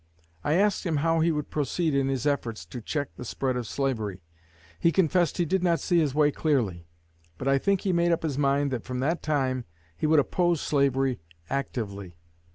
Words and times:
I 0.43 0.53
asked 0.53 0.83
him 0.83 0.95
how 1.05 1.19
he 1.19 1.31
would 1.31 1.51
proceed 1.51 1.93
in 1.93 2.07
his 2.07 2.25
efforts 2.25 2.65
to 2.65 2.81
check 2.81 3.13
the 3.13 3.23
spread 3.23 3.55
of 3.55 3.67
slavery. 3.67 4.23
He 4.79 4.91
confessed 4.91 5.37
he 5.37 5.45
did 5.45 5.61
not 5.61 5.79
see 5.79 5.99
his 5.99 6.15
way 6.15 6.31
clearly; 6.31 6.87
but 7.37 7.47
I 7.47 7.59
think 7.59 7.81
he 7.81 7.93
made 7.93 8.11
up 8.11 8.23
his 8.23 8.35
mind 8.35 8.71
that 8.71 8.83
from 8.83 8.97
that 9.01 9.21
time 9.21 9.63
he 9.95 10.07
would 10.07 10.17
oppose 10.17 10.59
slavery 10.59 11.19
actively. 11.51 12.15